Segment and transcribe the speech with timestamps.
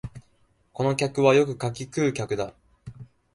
[0.73, 2.55] この客はよく柿食う客だ